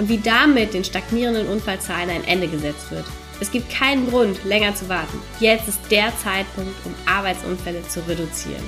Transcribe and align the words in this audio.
und 0.00 0.08
wie 0.08 0.18
damit 0.18 0.72
den 0.72 0.82
stagnierenden 0.82 1.46
Unfallzahlen 1.46 2.08
ein 2.08 2.24
Ende 2.24 2.48
gesetzt 2.48 2.90
wird. 2.90 3.04
Es 3.38 3.50
gibt 3.50 3.70
keinen 3.70 4.08
Grund, 4.08 4.42
länger 4.44 4.74
zu 4.74 4.88
warten. 4.88 5.18
Jetzt 5.40 5.68
ist 5.68 5.78
der 5.90 6.10
Zeitpunkt, 6.16 6.74
um 6.86 6.94
Arbeitsunfälle 7.06 7.86
zu 7.86 8.00
reduzieren. 8.08 8.64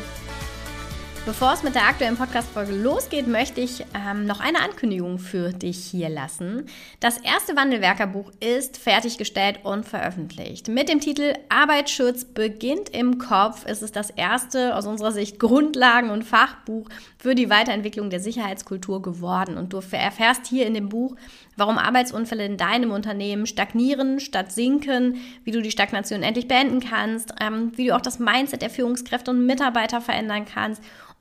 Bevor 1.24 1.52
es 1.52 1.62
mit 1.62 1.76
der 1.76 1.86
aktuellen 1.86 2.16
Podcast-Folge 2.16 2.72
losgeht, 2.72 3.28
möchte 3.28 3.60
ich 3.60 3.84
ähm, 3.94 4.26
noch 4.26 4.40
eine 4.40 4.60
Ankündigung 4.60 5.20
für 5.20 5.52
dich 5.52 5.78
hier 5.78 6.08
lassen. 6.08 6.66
Das 6.98 7.16
erste 7.16 7.54
Wandelwerkerbuch 7.54 8.32
ist 8.40 8.76
fertiggestellt 8.76 9.60
und 9.62 9.86
veröffentlicht. 9.86 10.66
Mit 10.66 10.88
dem 10.88 10.98
Titel 10.98 11.34
Arbeitsschutz 11.48 12.24
beginnt 12.24 12.88
im 12.88 13.18
Kopf 13.18 13.64
ist 13.66 13.82
es 13.82 13.92
das 13.92 14.10
erste 14.10 14.74
aus 14.74 14.84
unserer 14.84 15.12
Sicht 15.12 15.38
Grundlagen- 15.38 16.10
und 16.10 16.24
Fachbuch 16.24 16.88
für 17.22 17.36
die 17.36 17.50
Weiterentwicklung 17.50 18.10
der 18.10 18.18
Sicherheitskultur 18.18 19.00
geworden. 19.00 19.56
Und 19.56 19.72
du 19.72 19.76
erfährst 19.76 20.44
hier 20.48 20.66
in 20.66 20.74
dem 20.74 20.88
Buch, 20.88 21.14
warum 21.56 21.78
Arbeitsunfälle 21.78 22.44
in 22.44 22.56
deinem 22.56 22.90
Unternehmen 22.90 23.46
stagnieren 23.46 24.18
statt 24.18 24.50
sinken, 24.50 25.18
wie 25.44 25.52
du 25.52 25.62
die 25.62 25.70
Stagnation 25.70 26.24
endlich 26.24 26.48
beenden 26.48 26.80
kannst, 26.80 27.32
ähm, 27.40 27.70
wie 27.76 27.86
du 27.86 27.94
auch 27.94 28.00
das 28.00 28.18
Mindset 28.18 28.60
der 28.60 28.70
Führungskräfte 28.70 29.30
und 29.30 29.46
Mitarbeiter 29.46 30.00
verändern 30.00 30.46
kannst 30.52 30.82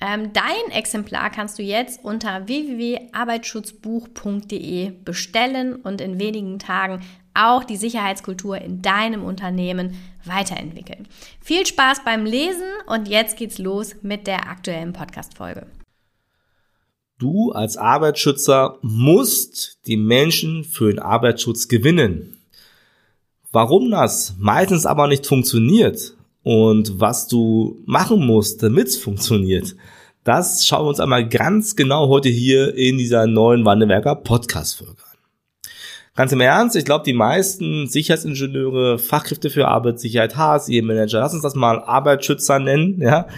Ähm, 0.00 0.32
dein 0.32 0.70
Exemplar 0.70 1.28
kannst 1.30 1.58
du 1.58 1.62
jetzt 1.62 2.04
unter 2.04 2.46
www.arbeitsschutzbuch.de 2.46 4.92
bestellen 5.04 5.74
und 5.76 6.00
in 6.00 6.20
wenigen 6.20 6.60
Tagen 6.60 7.00
auch 7.34 7.64
die 7.64 7.76
Sicherheitskultur 7.76 8.58
in 8.58 8.80
deinem 8.82 9.24
Unternehmen 9.24 9.96
weiterentwickeln. 10.24 11.08
Viel 11.40 11.66
Spaß 11.66 12.04
beim 12.04 12.24
Lesen 12.24 12.68
und 12.86 13.08
jetzt 13.08 13.36
geht's 13.36 13.58
los 13.58 13.96
mit 14.02 14.26
der 14.26 14.48
aktuellen 14.48 14.92
Podcast-Folge. 14.92 15.66
Du 17.18 17.50
als 17.50 17.76
Arbeitsschützer 17.76 18.78
musst 18.82 19.78
die 19.86 19.96
Menschen 19.96 20.62
für 20.62 20.88
den 20.88 21.00
Arbeitsschutz 21.00 21.66
gewinnen. 21.66 22.38
Warum 23.50 23.90
das 23.90 24.36
meistens 24.38 24.86
aber 24.86 25.08
nicht 25.08 25.26
funktioniert 25.26 26.14
und 26.42 27.00
was 27.00 27.28
du 27.28 27.82
machen 27.86 28.24
musst, 28.26 28.62
damit 28.62 28.88
es 28.88 28.96
funktioniert, 28.96 29.76
das 30.24 30.66
schauen 30.66 30.84
wir 30.84 30.90
uns 30.90 31.00
einmal 31.00 31.28
ganz 31.28 31.76
genau 31.76 32.08
heute 32.08 32.28
hier 32.28 32.74
in 32.74 32.98
dieser 32.98 33.26
neuen 33.26 33.64
Wandelwerker 33.64 34.14
Podcast-Folge 34.14 35.08
Ganz 36.18 36.32
im 36.32 36.40
Ernst, 36.40 36.74
ich 36.74 36.84
glaube, 36.84 37.04
die 37.04 37.12
meisten 37.12 37.86
Sicherheitsingenieure, 37.86 38.98
Fachkräfte 38.98 39.50
für 39.50 39.68
Arbeitssicherheit, 39.68 40.36
HSE-Manager, 40.36 41.20
lass 41.20 41.32
uns 41.32 41.44
das 41.44 41.54
mal 41.54 41.78
Arbeitsschützer 41.78 42.58
nennen, 42.58 43.00
ja, 43.00 43.28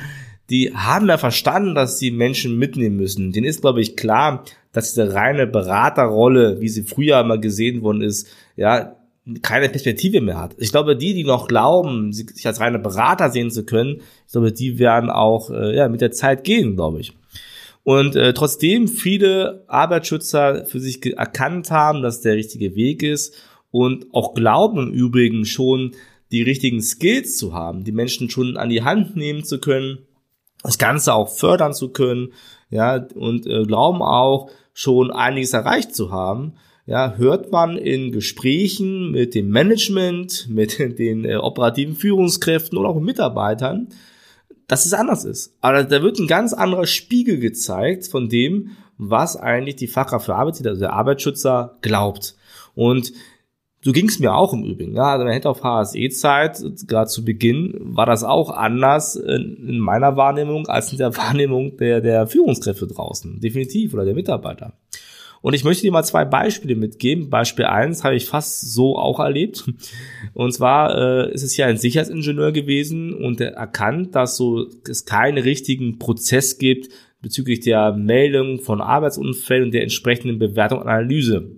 die 0.48 0.72
haben 0.74 1.06
ja 1.06 1.18
verstanden, 1.18 1.74
dass 1.74 1.98
sie 1.98 2.10
Menschen 2.10 2.56
mitnehmen 2.56 2.96
müssen. 2.96 3.32
Denen 3.32 3.44
ist, 3.44 3.60
glaube 3.60 3.82
ich, 3.82 3.98
klar, 3.98 4.44
dass 4.72 4.94
diese 4.94 5.12
reine 5.12 5.46
Beraterrolle, 5.46 6.62
wie 6.62 6.70
sie 6.70 6.84
früher 6.84 7.22
mal 7.22 7.38
gesehen 7.38 7.82
worden 7.82 8.00
ist, 8.00 8.28
ja, 8.56 8.96
keine 9.42 9.68
Perspektive 9.68 10.20
mehr 10.20 10.38
hat. 10.38 10.54
Ich 10.58 10.70
glaube, 10.70 10.96
die, 10.96 11.14
die 11.14 11.24
noch 11.24 11.48
glauben, 11.48 12.12
sich 12.12 12.46
als 12.46 12.60
reine 12.60 12.78
Berater 12.78 13.30
sehen 13.30 13.50
zu 13.50 13.64
können, 13.64 14.00
ich 14.26 14.32
glaube, 14.32 14.52
die 14.52 14.78
werden 14.78 15.10
auch 15.10 15.50
äh, 15.50 15.76
ja, 15.76 15.88
mit 15.88 16.00
der 16.00 16.12
Zeit 16.12 16.44
gehen, 16.44 16.76
glaube 16.76 17.00
ich. 17.00 17.12
Und 17.82 18.14
äh, 18.14 18.34
trotzdem 18.34 18.88
viele 18.88 19.64
Arbeitsschützer 19.68 20.66
für 20.66 20.80
sich 20.80 21.04
erkannt 21.16 21.70
haben, 21.70 22.02
dass 22.02 22.20
der 22.20 22.36
richtige 22.36 22.74
Weg 22.74 23.02
ist 23.02 23.34
und 23.70 24.06
auch 24.12 24.34
glauben 24.34 24.88
im 24.88 24.92
Übrigen 24.92 25.44
schon 25.44 25.92
die 26.30 26.42
richtigen 26.42 26.80
Skills 26.80 27.36
zu 27.36 27.54
haben, 27.54 27.84
die 27.84 27.92
Menschen 27.92 28.30
schon 28.30 28.56
an 28.56 28.68
die 28.68 28.82
Hand 28.82 29.16
nehmen 29.16 29.44
zu 29.44 29.58
können, 29.58 29.98
das 30.62 30.78
Ganze 30.78 31.14
auch 31.14 31.28
fördern 31.28 31.72
zu 31.72 31.88
können, 31.88 32.32
ja, 32.68 33.04
und 33.14 33.46
äh, 33.46 33.64
glauben 33.64 34.02
auch 34.02 34.50
schon 34.72 35.10
einiges 35.10 35.52
erreicht 35.52 35.94
zu 35.94 36.12
haben, 36.12 36.54
ja, 36.90 37.14
hört 37.18 37.52
man 37.52 37.76
in 37.76 38.10
Gesprächen 38.10 39.12
mit 39.12 39.36
dem 39.36 39.48
Management, 39.48 40.48
mit 40.50 40.76
den 40.98 41.24
äh, 41.24 41.36
operativen 41.36 41.94
Führungskräften 41.94 42.76
oder 42.76 42.88
auch 42.88 43.00
Mitarbeitern, 43.00 43.90
dass 44.66 44.86
es 44.86 44.92
anders 44.92 45.24
ist. 45.24 45.56
Aber 45.60 45.84
da 45.84 46.02
wird 46.02 46.18
ein 46.18 46.26
ganz 46.26 46.52
anderer 46.52 46.86
Spiegel 46.86 47.38
gezeigt 47.38 48.08
von 48.08 48.28
dem, 48.28 48.70
was 48.98 49.36
eigentlich 49.36 49.76
die 49.76 49.86
Fachkraft 49.86 50.26
für 50.26 50.34
Arbeit, 50.34 50.66
also 50.66 50.80
der 50.80 50.92
Arbeitsschützer, 50.92 51.78
glaubt. 51.80 52.34
Und 52.74 53.12
so 53.82 53.92
ging 53.92 54.08
es 54.08 54.18
mir 54.18 54.34
auch 54.34 54.52
im 54.52 54.64
Übrigen. 54.64 54.96
Ja, 54.96 55.12
also 55.12 55.24
man 55.24 55.32
hätte 55.32 55.48
auf 55.48 55.62
HSE-Zeit, 55.62 56.60
gerade 56.88 57.08
zu 57.08 57.24
Beginn, 57.24 57.72
war 57.82 58.06
das 58.06 58.24
auch 58.24 58.50
anders 58.50 59.14
in 59.14 59.78
meiner 59.78 60.16
Wahrnehmung 60.16 60.66
als 60.66 60.90
in 60.90 60.98
der 60.98 61.16
Wahrnehmung 61.16 61.76
der, 61.76 62.00
der 62.00 62.26
Führungskräfte 62.26 62.88
draußen. 62.88 63.38
Definitiv, 63.38 63.94
oder 63.94 64.04
der 64.04 64.14
Mitarbeiter. 64.14 64.72
Und 65.42 65.54
ich 65.54 65.64
möchte 65.64 65.82
dir 65.82 65.92
mal 65.92 66.04
zwei 66.04 66.24
Beispiele 66.24 66.76
mitgeben. 66.76 67.30
Beispiel 67.30 67.64
eins 67.64 68.04
habe 68.04 68.14
ich 68.14 68.26
fast 68.26 68.72
so 68.72 68.96
auch 68.98 69.20
erlebt. 69.20 69.64
Und 70.34 70.52
zwar 70.52 70.96
äh, 70.96 71.32
ist 71.32 71.42
es 71.42 71.56
ja 71.56 71.66
ein 71.66 71.78
Sicherheitsingenieur 71.78 72.52
gewesen 72.52 73.14
und 73.14 73.40
er 73.40 73.52
erkannt, 73.52 74.14
dass 74.14 74.36
so 74.36 74.66
es 74.88 75.06
keinen 75.06 75.38
richtigen 75.38 75.98
Prozess 75.98 76.58
gibt 76.58 76.90
bezüglich 77.22 77.60
der 77.60 77.92
Meldung 77.92 78.60
von 78.60 78.80
Arbeitsunfällen 78.80 79.64
und 79.64 79.74
der 79.74 79.82
entsprechenden 79.82 80.38
Bewertung 80.38 80.80
und 80.80 80.88
Analyse. 80.88 81.56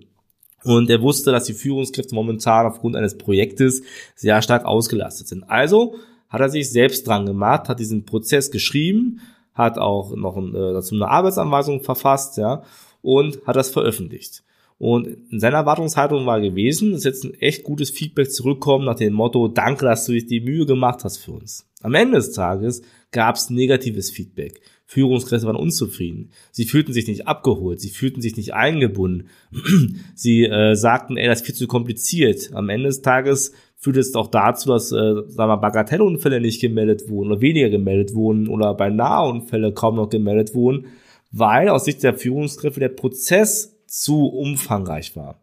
Und 0.63 0.89
er 0.89 1.01
wusste, 1.01 1.31
dass 1.31 1.45
die 1.45 1.53
Führungskräfte 1.53 2.15
momentan 2.15 2.65
aufgrund 2.65 2.95
eines 2.95 3.17
Projektes 3.17 3.83
sehr 4.15 4.41
stark 4.41 4.65
ausgelastet 4.65 5.27
sind. 5.27 5.43
Also 5.49 5.95
hat 6.29 6.41
er 6.41 6.49
sich 6.49 6.71
selbst 6.71 7.05
dran 7.05 7.25
gemacht, 7.25 7.67
hat 7.67 7.79
diesen 7.79 8.05
Prozess 8.05 8.49
geschrieben, 8.49 9.19
hat 9.53 9.77
auch 9.77 10.15
noch 10.15 10.37
ein, 10.37 10.55
äh, 10.55 10.73
dazu 10.73 10.95
eine 10.95 11.07
Arbeitsanweisung 11.07 11.81
verfasst, 11.81 12.37
ja, 12.37 12.63
und 13.03 13.45
hat 13.45 13.55
das 13.55 13.69
veröffentlicht. 13.69 14.43
Und 14.79 15.07
in 15.29 15.39
seiner 15.39 15.57
Erwartungshaltung 15.57 16.25
war 16.25 16.41
gewesen, 16.41 16.91
dass 16.93 17.03
jetzt 17.03 17.23
ein 17.23 17.35
echt 17.35 17.63
gutes 17.63 17.91
Feedback 17.91 18.31
zurückkommt 18.31 18.85
nach 18.85 18.95
dem 18.95 19.13
Motto, 19.13 19.47
danke, 19.47 19.85
dass 19.85 20.05
du 20.05 20.13
dich 20.13 20.25
die 20.25 20.41
Mühe 20.41 20.65
gemacht 20.65 21.03
hast 21.03 21.17
für 21.17 21.33
uns. 21.33 21.69
Am 21.83 21.93
Ende 21.93 22.17
des 22.17 22.31
Tages 22.31 22.81
gab 23.11 23.35
es 23.35 23.49
negatives 23.49 24.09
Feedback. 24.09 24.61
Führungskräfte 24.85 25.47
waren 25.47 25.55
unzufrieden. 25.55 26.31
Sie 26.51 26.65
fühlten 26.65 26.93
sich 26.93 27.07
nicht 27.07 27.27
abgeholt, 27.27 27.79
sie 27.79 27.89
fühlten 27.89 28.21
sich 28.21 28.35
nicht 28.35 28.53
eingebunden. 28.53 29.29
sie 30.15 30.45
äh, 30.45 30.75
sagten, 30.75 31.17
ey, 31.17 31.27
das 31.27 31.39
ist 31.39 31.45
viel 31.45 31.55
zu 31.55 31.67
kompliziert. 31.67 32.51
Am 32.53 32.69
Ende 32.69 32.87
des 32.87 33.01
Tages 33.01 33.53
führt 33.77 33.97
es 33.97 34.13
auch 34.15 34.27
dazu, 34.27 34.69
dass 34.69 34.91
äh, 34.91 35.23
sagen 35.27 35.49
wir, 35.49 35.57
Bagatellunfälle 35.57 36.41
nicht 36.41 36.61
gemeldet 36.61 37.09
wurden 37.09 37.31
oder 37.31 37.41
weniger 37.41 37.69
gemeldet 37.69 38.13
wurden 38.13 38.47
oder 38.47 38.73
bei 38.73 38.89
Nahunfälle 38.89 39.73
kaum 39.73 39.95
noch 39.95 40.09
gemeldet 40.09 40.55
wurden, 40.55 40.87
weil 41.33 41.67
aus 41.67 41.83
Sicht 41.83 42.03
der 42.03 42.13
Führungskräfte 42.13 42.79
der 42.79 42.89
Prozess 42.89 43.75
zu 43.87 44.27
umfangreich 44.27 45.15
war. 45.17 45.39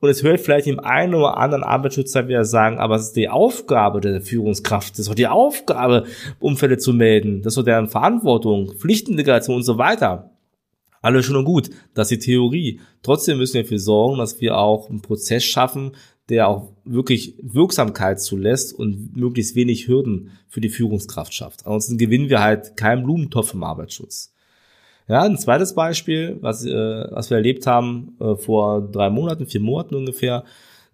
Und 0.00 0.08
es 0.08 0.22
hört 0.22 0.40
vielleicht 0.40 0.66
dem 0.66 0.80
einen 0.80 1.14
oder 1.14 1.36
anderen 1.38 1.64
Arbeitsschützer 1.64 2.28
wieder 2.28 2.44
sagen, 2.44 2.78
aber 2.78 2.96
es 2.96 3.06
ist 3.06 3.16
die 3.16 3.28
Aufgabe 3.28 4.00
der 4.00 4.20
Führungskraft, 4.20 4.94
es 4.94 5.00
ist 5.00 5.08
doch 5.08 5.14
die 5.14 5.28
Aufgabe, 5.28 6.04
Umfälle 6.40 6.78
zu 6.78 6.92
melden, 6.92 7.42
das 7.42 7.52
ist 7.52 7.58
doch 7.58 7.64
deren 7.64 7.88
Verantwortung, 7.88 8.74
Pflichtintegration 8.76 9.56
und 9.56 9.62
so 9.62 9.78
weiter. 9.78 10.30
Alles 11.00 11.26
schon 11.26 11.36
und 11.36 11.44
gut, 11.44 11.70
das 11.94 12.10
ist 12.10 12.22
die 12.22 12.26
Theorie. 12.32 12.80
Trotzdem 13.02 13.38
müssen 13.38 13.54
wir 13.54 13.62
dafür 13.62 13.78
sorgen, 13.78 14.18
dass 14.18 14.40
wir 14.40 14.56
auch 14.56 14.88
einen 14.88 15.02
Prozess 15.02 15.44
schaffen, 15.44 15.92
der 16.28 16.48
auch 16.48 16.70
wirklich 16.84 17.34
Wirksamkeit 17.42 18.20
zulässt 18.20 18.72
und 18.72 19.16
möglichst 19.16 19.54
wenig 19.54 19.88
Hürden 19.88 20.30
für 20.48 20.60
die 20.60 20.70
Führungskraft 20.70 21.34
schafft. 21.34 21.66
Ansonsten 21.66 21.98
gewinnen 21.98 22.30
wir 22.30 22.40
halt 22.40 22.76
keinen 22.76 23.04
Blumentopf 23.04 23.52
im 23.52 23.64
Arbeitsschutz. 23.64 24.33
Ja, 25.08 25.22
ein 25.22 25.36
zweites 25.36 25.74
Beispiel, 25.74 26.38
was, 26.40 26.64
äh, 26.64 26.72
was 27.10 27.30
wir 27.30 27.36
erlebt 27.36 27.66
haben 27.66 28.16
äh, 28.20 28.36
vor 28.36 28.80
drei 28.80 29.10
Monaten, 29.10 29.46
vier 29.46 29.60
Monaten 29.60 29.94
ungefähr, 29.94 30.44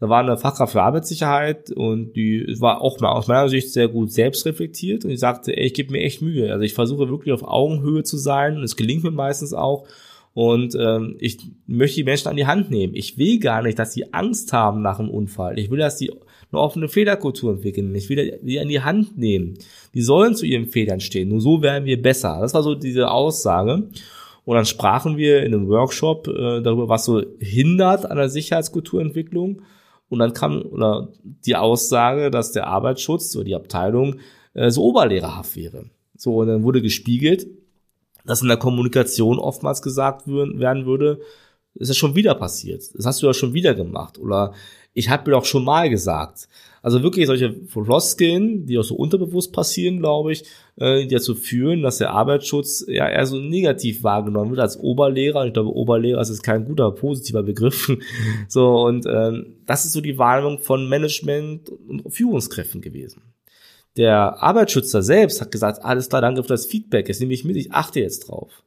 Da 0.00 0.08
war 0.08 0.20
eine 0.20 0.38
Fachkraft 0.38 0.72
für 0.72 0.82
Arbeitssicherheit 0.82 1.70
und 1.72 2.14
die 2.14 2.56
war 2.58 2.80
auch 2.80 3.00
mal 3.00 3.12
aus 3.12 3.28
meiner 3.28 3.50
Sicht 3.50 3.70
sehr 3.72 3.86
gut 3.88 4.10
selbst 4.10 4.46
reflektiert 4.46 5.04
und 5.04 5.10
die 5.10 5.16
sagte, 5.18 5.54
ey, 5.56 5.66
ich 5.66 5.74
gebe 5.74 5.92
mir 5.92 6.00
echt 6.00 6.22
Mühe. 6.22 6.50
Also 6.50 6.64
ich 6.64 6.72
versuche 6.72 7.10
wirklich 7.10 7.34
auf 7.34 7.42
Augenhöhe 7.44 8.02
zu 8.02 8.16
sein 8.16 8.56
und 8.56 8.64
es 8.64 8.76
gelingt 8.76 9.04
mir 9.04 9.10
meistens 9.10 9.52
auch. 9.52 9.86
Und 10.32 10.74
ähm, 10.74 11.16
ich 11.20 11.38
möchte 11.66 11.96
die 11.96 12.04
Menschen 12.04 12.28
an 12.28 12.36
die 12.36 12.46
Hand 12.46 12.70
nehmen. 12.70 12.94
Ich 12.94 13.18
will 13.18 13.38
gar 13.40 13.62
nicht, 13.62 13.78
dass 13.78 13.92
sie 13.92 14.12
Angst 14.14 14.52
haben 14.54 14.80
nach 14.80 14.98
einem 14.98 15.10
Unfall. 15.10 15.58
Ich 15.58 15.70
will, 15.70 15.78
dass 15.78 15.98
sie 15.98 16.10
eine 16.52 16.60
offene 16.60 16.88
Fehlerkultur 16.88 17.52
entwickeln. 17.52 17.94
Ich 17.94 18.08
will 18.08 18.38
die 18.42 18.60
an 18.60 18.68
die 18.68 18.80
Hand 18.80 19.16
nehmen. 19.16 19.58
Die 19.94 20.02
sollen 20.02 20.34
zu 20.34 20.46
ihren 20.46 20.66
Fehlern 20.66 21.00
stehen. 21.00 21.28
Nur 21.28 21.40
so 21.40 21.62
werden 21.62 21.84
wir 21.84 22.00
besser. 22.00 22.38
Das 22.40 22.54
war 22.54 22.62
so 22.62 22.74
diese 22.74 23.10
Aussage. 23.10 23.88
Und 24.44 24.56
dann 24.56 24.64
sprachen 24.64 25.16
wir 25.16 25.44
in 25.44 25.54
einem 25.54 25.68
Workshop 25.68 26.26
äh, 26.28 26.60
darüber, 26.60 26.88
was 26.88 27.04
so 27.04 27.22
hindert 27.38 28.10
an 28.10 28.16
der 28.16 28.28
Sicherheitskulturentwicklung. 28.28 29.62
Und 30.08 30.18
dann 30.18 30.32
kam 30.32 30.62
oder 30.62 31.12
die 31.22 31.54
Aussage, 31.54 32.30
dass 32.30 32.52
der 32.52 32.66
Arbeitsschutz 32.66 33.36
oder 33.36 33.44
die 33.44 33.54
Abteilung 33.54 34.16
äh, 34.54 34.70
so 34.70 34.82
oberlehrerhaft 34.82 35.56
wäre. 35.56 35.84
So, 36.16 36.36
und 36.36 36.48
dann 36.48 36.64
wurde 36.64 36.82
gespiegelt, 36.82 37.46
dass 38.24 38.42
in 38.42 38.48
der 38.48 38.56
Kommunikation 38.56 39.38
oftmals 39.38 39.82
gesagt 39.82 40.26
werden 40.26 40.84
würde, 40.84 41.20
ist 41.74 41.88
ja 41.88 41.94
schon 41.94 42.14
wieder 42.14 42.34
passiert. 42.34 42.82
Das 42.94 43.06
hast 43.06 43.22
du 43.22 43.26
ja 43.26 43.34
schon 43.34 43.54
wieder 43.54 43.74
gemacht. 43.74 44.18
Oder 44.18 44.52
ich 44.92 45.08
habe 45.08 45.30
mir 45.30 45.36
doch 45.36 45.44
schon 45.44 45.64
mal 45.64 45.88
gesagt. 45.88 46.48
Also 46.82 47.02
wirklich 47.02 47.26
solche 47.26 47.54
Floskeln, 47.66 48.64
die 48.66 48.78
auch 48.78 48.84
so 48.84 48.94
unterbewusst 48.94 49.52
passieren, 49.52 49.98
glaube 49.98 50.32
ich, 50.32 50.44
äh, 50.76 51.06
die 51.06 51.14
dazu 51.14 51.34
führen, 51.34 51.82
dass 51.82 51.98
der 51.98 52.10
Arbeitsschutz 52.10 52.84
ja 52.88 53.06
eher 53.06 53.26
so 53.26 53.36
negativ 53.36 54.02
wahrgenommen 54.02 54.50
wird 54.50 54.60
als 54.60 54.78
Oberlehrer. 54.78 55.46
Ich 55.46 55.52
glaube, 55.52 55.74
Oberlehrer 55.74 56.22
ist 56.22 56.42
kein 56.42 56.64
guter, 56.64 56.90
positiver 56.92 57.42
Begriff. 57.42 57.92
so, 58.48 58.82
und 58.86 59.04
ähm, 59.06 59.58
das 59.66 59.84
ist 59.84 59.92
so 59.92 60.00
die 60.00 60.16
Wahrnehmung 60.16 60.60
von 60.60 60.88
Management 60.88 61.68
und 61.68 62.10
Führungskräften 62.10 62.80
gewesen. 62.80 63.22
Der 63.96 64.42
Arbeitsschützer 64.42 65.02
selbst 65.02 65.40
hat 65.40 65.50
gesagt, 65.50 65.84
alles 65.84 66.08
klar, 66.08 66.22
danke 66.22 66.42
für 66.42 66.48
das 66.48 66.64
Feedback, 66.64 67.08
jetzt 67.08 67.20
nehme 67.20 67.34
ich 67.34 67.44
mit, 67.44 67.56
ich 67.56 67.72
achte 67.72 68.00
jetzt 68.00 68.28
drauf. 68.28 68.62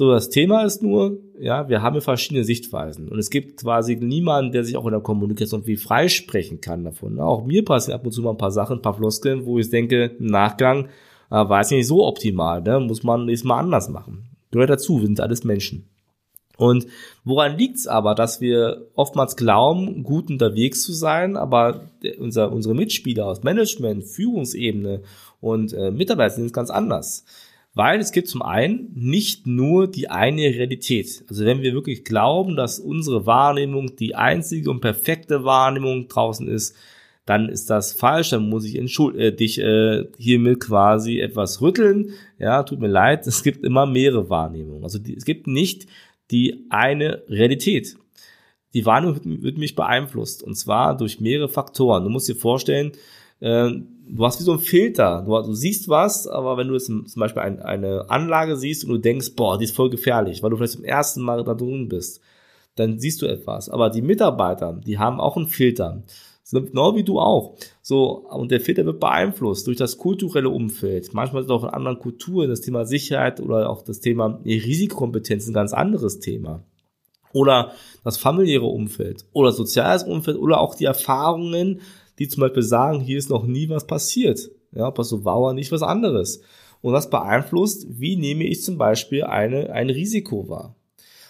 So, 0.00 0.10
das 0.10 0.30
Thema 0.30 0.62
ist 0.62 0.82
nur, 0.82 1.18
ja, 1.38 1.68
wir 1.68 1.82
haben 1.82 2.00
verschiedene 2.00 2.42
Sichtweisen. 2.42 3.10
Und 3.10 3.18
es 3.18 3.28
gibt 3.28 3.60
quasi 3.60 3.96
niemanden, 3.96 4.50
der 4.50 4.64
sich 4.64 4.78
auch 4.78 4.86
in 4.86 4.92
der 4.92 5.02
Kommunikation 5.02 5.66
wie 5.66 5.76
freisprechen 5.76 6.62
kann 6.62 6.84
davon. 6.84 7.20
Auch 7.20 7.44
mir 7.44 7.62
passieren 7.66 8.00
ab 8.00 8.06
und 8.06 8.12
zu 8.12 8.22
mal 8.22 8.30
ein 8.30 8.38
paar 8.38 8.50
Sachen, 8.50 8.78
ein 8.78 8.82
paar 8.82 8.94
Floskeln, 8.94 9.44
wo 9.44 9.58
ich 9.58 9.68
denke, 9.68 10.16
im 10.18 10.24
Nachgang, 10.24 10.86
äh, 11.30 11.32
war 11.32 11.60
es 11.60 11.70
nicht 11.70 11.86
so 11.86 12.06
optimal, 12.06 12.62
ne? 12.62 12.80
muss 12.80 13.02
man 13.02 13.28
es 13.28 13.44
mal 13.44 13.58
anders 13.58 13.90
machen. 13.90 14.30
Gehört 14.50 14.70
dazu, 14.70 15.00
wir 15.00 15.06
sind 15.06 15.20
alles 15.20 15.44
Menschen. 15.44 15.84
Und 16.56 16.86
woran 17.24 17.58
liegt's 17.58 17.86
aber, 17.86 18.14
dass 18.14 18.40
wir 18.40 18.86
oftmals 18.94 19.36
glauben, 19.36 20.02
gut 20.02 20.30
unterwegs 20.30 20.82
zu 20.82 20.94
sein, 20.94 21.36
aber 21.36 21.82
unser, 22.18 22.52
unsere 22.52 22.74
Mitspieler 22.74 23.26
aus 23.26 23.42
Management, 23.42 24.04
Führungsebene 24.04 25.02
und 25.42 25.74
äh, 25.74 25.90
Mitarbeiter 25.90 26.36
sind 26.36 26.54
ganz 26.54 26.70
anders. 26.70 27.26
Weil 27.72 28.00
es 28.00 28.10
gibt 28.10 28.28
zum 28.28 28.42
einen 28.42 28.90
nicht 28.94 29.46
nur 29.46 29.88
die 29.88 30.10
eine 30.10 30.42
Realität. 30.42 31.24
Also 31.28 31.44
wenn 31.44 31.62
wir 31.62 31.72
wirklich 31.72 32.04
glauben, 32.04 32.56
dass 32.56 32.80
unsere 32.80 33.26
Wahrnehmung 33.26 33.94
die 33.96 34.16
einzige 34.16 34.70
und 34.70 34.80
perfekte 34.80 35.44
Wahrnehmung 35.44 36.08
draußen 36.08 36.48
ist, 36.48 36.74
dann 37.26 37.48
ist 37.48 37.70
das 37.70 37.92
falsch, 37.92 38.30
dann 38.30 38.48
muss 38.48 38.64
ich 38.64 38.74
äh, 38.76 39.30
dich 39.30 39.60
äh, 39.60 40.04
hiermit 40.18 40.60
quasi 40.60 41.20
etwas 41.20 41.62
rütteln. 41.62 42.14
Ja, 42.38 42.64
tut 42.64 42.80
mir 42.80 42.88
leid, 42.88 43.24
es 43.28 43.44
gibt 43.44 43.64
immer 43.64 43.86
mehrere 43.86 44.28
Wahrnehmungen. 44.28 44.82
Also 44.82 44.98
die, 44.98 45.14
es 45.14 45.24
gibt 45.24 45.46
nicht 45.46 45.86
die 46.32 46.66
eine 46.70 47.22
Realität. 47.28 47.96
Die 48.74 48.84
Wahrnehmung 48.84 49.24
wird, 49.24 49.42
wird 49.42 49.58
mich 49.58 49.76
beeinflusst 49.76 50.42
und 50.42 50.56
zwar 50.56 50.96
durch 50.96 51.20
mehrere 51.20 51.48
Faktoren. 51.48 52.02
Du 52.02 52.10
musst 52.10 52.28
dir 52.28 52.34
vorstellen, 52.34 52.92
äh, 53.38 53.70
du 54.12 54.24
hast 54.24 54.40
wie 54.40 54.44
so 54.44 54.52
ein 54.52 54.58
Filter. 54.58 55.22
Du, 55.22 55.32
du 55.42 55.54
siehst 55.54 55.88
was, 55.88 56.26
aber 56.26 56.56
wenn 56.56 56.68
du 56.68 56.74
jetzt 56.74 56.86
zum 56.86 57.06
Beispiel 57.16 57.42
ein, 57.42 57.60
eine 57.60 58.08
Anlage 58.10 58.56
siehst 58.56 58.84
und 58.84 58.90
du 58.90 58.98
denkst, 58.98 59.34
boah, 59.36 59.58
die 59.58 59.64
ist 59.64 59.76
voll 59.76 59.90
gefährlich, 59.90 60.42
weil 60.42 60.50
du 60.50 60.56
vielleicht 60.56 60.74
zum 60.74 60.84
ersten 60.84 61.22
Mal 61.22 61.44
da 61.44 61.54
drin 61.54 61.88
bist, 61.88 62.20
dann 62.76 62.98
siehst 62.98 63.22
du 63.22 63.26
etwas. 63.26 63.68
Aber 63.68 63.90
die 63.90 64.02
Mitarbeiter, 64.02 64.80
die 64.84 64.98
haben 64.98 65.20
auch 65.20 65.36
einen 65.36 65.48
Filter. 65.48 66.02
Genau 66.52 66.96
wie 66.96 67.04
du 67.04 67.20
auch. 67.20 67.54
So, 67.80 68.26
und 68.28 68.50
der 68.50 68.60
Filter 68.60 68.84
wird 68.84 68.98
beeinflusst 68.98 69.66
durch 69.66 69.76
das 69.76 69.98
kulturelle 69.98 70.48
Umfeld. 70.48 71.14
Manchmal 71.14 71.42
ist 71.42 71.50
auch 71.50 71.62
in 71.62 71.70
anderen 71.70 72.00
Kulturen 72.00 72.48
das 72.48 72.60
Thema 72.60 72.84
Sicherheit 72.84 73.40
oder 73.40 73.70
auch 73.70 73.82
das 73.82 74.00
Thema 74.00 74.40
Risikokompetenz 74.44 75.46
ein 75.46 75.52
ganz 75.52 75.72
anderes 75.72 76.18
Thema. 76.18 76.64
Oder 77.32 77.70
das 78.02 78.16
familiäre 78.16 78.66
Umfeld 78.66 79.26
oder 79.32 79.52
soziales 79.52 80.02
Umfeld 80.02 80.36
oder 80.36 80.60
auch 80.60 80.74
die 80.74 80.86
Erfahrungen 80.86 81.80
die 82.20 82.28
zum 82.28 82.42
Beispiel 82.42 82.62
sagen, 82.62 83.00
hier 83.00 83.18
ist 83.18 83.30
noch 83.30 83.46
nie 83.46 83.68
was 83.68 83.86
passiert. 83.86 84.50
Ja, 84.72 84.84
aber 84.84 85.02
so 85.02 85.24
war 85.24 85.52
nicht 85.54 85.72
was 85.72 85.82
anderes. 85.82 86.42
Und 86.82 86.92
das 86.92 87.10
beeinflusst, 87.10 87.86
wie 87.88 88.16
nehme 88.16 88.44
ich 88.44 88.62
zum 88.62 88.78
Beispiel 88.78 89.24
eine, 89.24 89.72
ein 89.72 89.90
Risiko 89.90 90.48
wahr. 90.48 90.76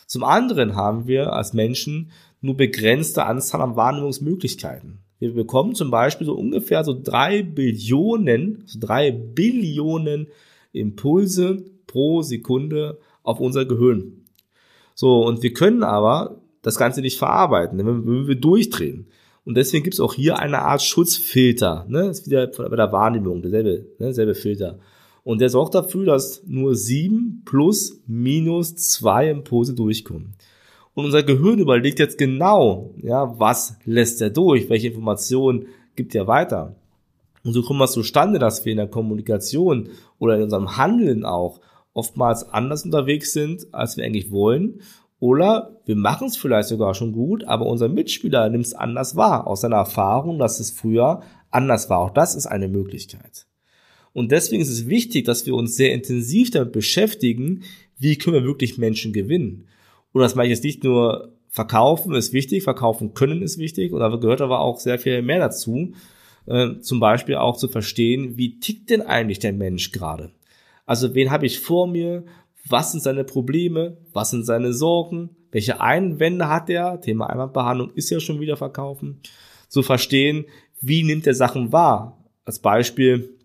Zum 0.06 0.24
anderen 0.24 0.74
haben 0.74 1.06
wir 1.06 1.32
als 1.32 1.52
Menschen 1.52 2.10
nur 2.40 2.56
begrenzte 2.56 3.24
Anzahl 3.24 3.60
an 3.60 3.76
Wahrnehmungsmöglichkeiten. 3.76 4.98
Wir 5.20 5.32
bekommen 5.32 5.74
zum 5.74 5.90
Beispiel 5.90 6.26
so 6.26 6.34
ungefähr 6.34 6.82
so 6.82 6.98
drei 7.00 7.42
Billionen, 7.42 8.64
so 8.66 8.78
drei 8.80 9.12
Billionen 9.12 10.28
Impulse 10.72 11.64
pro 11.86 12.22
Sekunde 12.22 12.98
auf 13.22 13.38
unser 13.38 13.64
Gehirn. 13.66 14.24
So, 14.94 15.24
und 15.24 15.42
wir 15.42 15.52
können 15.52 15.82
aber 15.82 16.40
das 16.62 16.76
Ganze 16.76 17.00
nicht 17.00 17.18
verarbeiten, 17.18 17.78
wenn 17.78 18.26
wir 18.26 18.34
durchdrehen. 18.34 19.06
Und 19.44 19.56
deswegen 19.56 19.84
gibt 19.84 19.94
es 19.94 20.00
auch 20.00 20.14
hier 20.14 20.38
eine 20.38 20.60
Art 20.60 20.82
Schutzfilter. 20.82 21.86
Ne? 21.88 22.06
Das 22.06 22.20
ist 22.20 22.26
wieder 22.26 22.46
bei 22.46 22.76
der 22.76 22.92
Wahrnehmung, 22.92 23.42
derselbe, 23.42 23.86
ne? 23.98 24.12
selbe 24.12 24.34
Filter. 24.34 24.78
Und 25.24 25.40
der 25.40 25.50
sorgt 25.50 25.74
dafür, 25.74 26.06
dass 26.06 26.42
nur 26.46 26.74
sieben 26.74 27.42
plus 27.44 28.00
minus 28.06 28.74
zwei 28.76 29.30
Impulse 29.30 29.74
durchkommen. 29.74 30.34
Und 30.94 31.04
unser 31.04 31.22
Gehirn 31.22 31.58
überlegt 31.58 31.98
jetzt 31.98 32.18
genau, 32.18 32.94
ja, 33.00 33.38
was 33.38 33.76
lässt 33.84 34.20
er 34.20 34.30
durch, 34.30 34.68
welche 34.68 34.88
Informationen 34.88 35.66
gibt 35.96 36.14
er 36.14 36.26
weiter. 36.26 36.74
Und 37.44 37.52
so 37.52 37.62
kommt 37.62 37.80
was 37.80 37.92
zustande, 37.92 38.38
dass 38.38 38.64
wir 38.64 38.72
in 38.72 38.78
der 38.78 38.88
Kommunikation 38.88 39.88
oder 40.18 40.36
in 40.36 40.42
unserem 40.42 40.76
Handeln 40.76 41.24
auch 41.24 41.60
oftmals 41.94 42.48
anders 42.48 42.84
unterwegs 42.84 43.32
sind, 43.32 43.72
als 43.72 43.96
wir 43.96 44.04
eigentlich 44.04 44.30
wollen 44.30 44.80
oder 45.20 45.76
wir 45.84 45.96
machen 45.96 46.28
es 46.28 46.36
vielleicht 46.36 46.68
sogar 46.68 46.94
schon 46.94 47.12
gut, 47.12 47.44
aber 47.44 47.66
unser 47.66 47.88
Mitspieler 47.88 48.48
nimmt 48.48 48.64
es 48.64 48.74
anders 48.74 49.16
wahr, 49.16 49.46
aus 49.46 49.60
seiner 49.60 49.76
Erfahrung, 49.76 50.38
dass 50.38 50.58
es 50.58 50.70
früher 50.70 51.22
anders 51.50 51.90
war. 51.90 51.98
Auch 51.98 52.10
das 52.10 52.34
ist 52.34 52.46
eine 52.46 52.68
Möglichkeit. 52.68 53.46
Und 54.12 54.32
deswegen 54.32 54.62
ist 54.62 54.70
es 54.70 54.88
wichtig, 54.88 55.26
dass 55.26 55.46
wir 55.46 55.54
uns 55.54 55.76
sehr 55.76 55.92
intensiv 55.92 56.50
damit 56.50 56.72
beschäftigen, 56.72 57.62
wie 57.98 58.16
können 58.16 58.34
wir 58.34 58.44
wirklich 58.44 58.78
Menschen 58.78 59.12
gewinnen. 59.12 59.68
Und 60.12 60.22
das 60.22 60.34
meine 60.34 60.48
ich 60.48 60.56
jetzt 60.56 60.64
nicht 60.64 60.82
nur 60.82 61.32
verkaufen 61.48 62.14
ist 62.14 62.32
wichtig, 62.32 62.62
verkaufen 62.62 63.12
können 63.12 63.42
ist 63.42 63.58
wichtig, 63.58 63.92
und 63.92 64.00
da 64.00 64.08
gehört 64.16 64.40
aber 64.40 64.60
auch 64.60 64.80
sehr 64.80 64.98
viel 64.98 65.20
mehr 65.20 65.40
dazu. 65.40 65.92
Äh, 66.46 66.80
zum 66.80 66.98
Beispiel 66.98 67.36
auch 67.36 67.56
zu 67.56 67.68
verstehen, 67.68 68.36
wie 68.36 68.58
tickt 68.58 68.88
denn 68.90 69.02
eigentlich 69.02 69.40
der 69.40 69.52
Mensch 69.52 69.92
gerade? 69.92 70.30
Also 70.86 71.14
wen 71.14 71.30
habe 71.30 71.46
ich 71.46 71.60
vor 71.60 71.86
mir? 71.86 72.24
Was 72.68 72.92
sind 72.92 73.02
seine 73.02 73.24
Probleme, 73.24 73.98
was 74.12 74.30
sind 74.30 74.44
seine 74.44 74.72
Sorgen, 74.72 75.30
welche 75.52 75.80
Einwände 75.80 76.48
hat 76.48 76.70
er, 76.70 77.00
Thema 77.00 77.28
Einwandbehandlung 77.28 77.90
ist 77.94 78.10
ja 78.10 78.20
schon 78.20 78.40
wieder 78.40 78.56
verkaufen, 78.56 79.20
zu 79.68 79.82
verstehen, 79.82 80.44
wie 80.80 81.02
nimmt 81.02 81.26
er 81.26 81.34
Sachen 81.34 81.72
wahr. 81.72 82.24
Als 82.44 82.58
Beispiel 82.58 83.36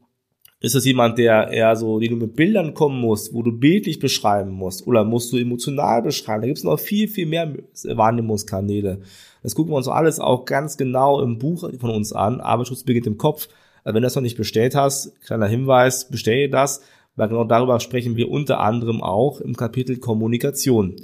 ist 0.61 0.75
es 0.75 0.85
jemand, 0.85 1.17
der 1.17 1.49
eher 1.49 1.75
so, 1.75 1.99
den 1.99 2.11
du 2.11 2.25
mit 2.25 2.35
Bildern 2.35 2.73
kommen 2.73 2.99
musst, 2.99 3.33
wo 3.33 3.43
du 3.43 3.51
bildlich 3.51 3.99
beschreiben 3.99 4.51
musst 4.51 4.87
oder 4.87 5.03
musst 5.03 5.31
du 5.31 5.37
emotional 5.37 6.01
beschreiben. 6.01 6.41
Da 6.41 6.47
gibt 6.47 6.57
es 6.57 6.63
noch 6.63 6.79
viel, 6.79 7.07
viel 7.07 7.27
mehr 7.27 7.53
Wahrnehmungskanäle. 7.83 9.01
Das 9.43 9.53
gucken 9.53 9.73
wir 9.73 9.77
uns 9.77 9.87
alles 9.87 10.19
auch 10.19 10.45
ganz 10.45 10.77
genau 10.77 11.21
im 11.21 11.37
Buch 11.37 11.69
von 11.79 11.89
uns 11.91 12.13
an. 12.13 12.41
Arbeitsschutz 12.41 12.83
beginnt 12.83 13.05
im 13.07 13.17
Kopf. 13.17 13.47
Wenn 13.83 13.93
du 13.93 14.01
das 14.01 14.15
noch 14.15 14.23
nicht 14.23 14.37
bestellt 14.37 14.73
hast, 14.73 15.21
kleiner 15.21 15.45
Hinweis, 15.45 16.09
bestell 16.09 16.49
das 16.49 16.81
weil 17.15 17.29
genau 17.29 17.43
darüber 17.43 17.79
sprechen 17.79 18.15
wir 18.15 18.29
unter 18.29 18.59
anderem 18.59 19.01
auch 19.01 19.39
im 19.41 19.55
Kapitel 19.55 19.97
Kommunikation. 19.97 20.95